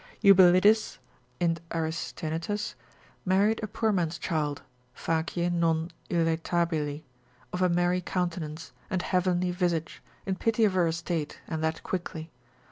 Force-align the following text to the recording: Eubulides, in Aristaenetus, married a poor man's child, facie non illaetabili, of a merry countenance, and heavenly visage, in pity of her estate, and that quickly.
Eubulides, 0.23 0.97
in 1.39 1.59
Aristaenetus, 1.71 2.73
married 3.23 3.59
a 3.63 3.67
poor 3.67 3.91
man's 3.91 4.17
child, 4.17 4.63
facie 4.95 5.47
non 5.51 5.91
illaetabili, 6.09 7.03
of 7.53 7.61
a 7.61 7.69
merry 7.69 8.01
countenance, 8.01 8.71
and 8.89 9.03
heavenly 9.03 9.51
visage, 9.51 10.01
in 10.25 10.33
pity 10.37 10.65
of 10.65 10.73
her 10.73 10.87
estate, 10.87 11.39
and 11.47 11.63
that 11.63 11.83
quickly. 11.83 12.31